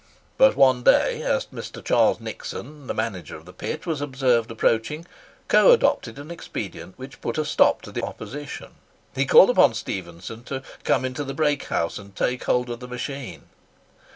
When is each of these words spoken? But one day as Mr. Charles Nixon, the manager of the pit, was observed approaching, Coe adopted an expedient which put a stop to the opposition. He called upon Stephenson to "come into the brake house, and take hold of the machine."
But 0.35 0.55
one 0.55 0.81
day 0.81 1.21
as 1.21 1.45
Mr. 1.53 1.85
Charles 1.85 2.19
Nixon, 2.19 2.87
the 2.87 2.93
manager 2.95 3.35
of 3.35 3.45
the 3.45 3.53
pit, 3.53 3.85
was 3.85 4.01
observed 4.01 4.49
approaching, 4.49 5.05
Coe 5.47 5.69
adopted 5.73 6.17
an 6.17 6.31
expedient 6.31 6.97
which 6.97 7.21
put 7.21 7.37
a 7.37 7.45
stop 7.45 7.83
to 7.83 7.91
the 7.91 8.01
opposition. 8.03 8.71
He 9.13 9.27
called 9.27 9.51
upon 9.51 9.75
Stephenson 9.75 10.43
to 10.45 10.63
"come 10.83 11.05
into 11.05 11.23
the 11.23 11.35
brake 11.35 11.65
house, 11.65 11.99
and 11.99 12.15
take 12.15 12.45
hold 12.45 12.71
of 12.71 12.79
the 12.79 12.87
machine." 12.87 13.43